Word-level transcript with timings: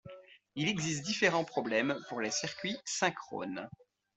Il 0.55 0.67
existe 0.67 1.05
différents 1.05 1.43
problèmes 1.43 1.95
pour 2.09 2.21
les 2.21 2.31
circuits 2.31 2.75
synchrones. 2.85 3.69